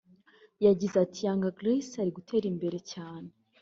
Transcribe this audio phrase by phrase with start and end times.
[0.65, 3.29] yagize ati “Young Grace ari gutera imbere cyane